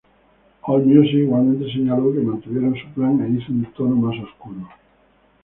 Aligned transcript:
Allmusic 0.63 1.13
igualmente 1.19 1.71
señaló 1.71 2.11
que 2.11 2.21
"mantuvieron 2.21 2.73
su 2.75 2.91
plan 2.95 3.21
e 3.23 3.37
hizo 3.39 3.51
un 3.51 3.65
tono 3.73 3.95
más 3.95 4.19
oscuro. 4.23 4.67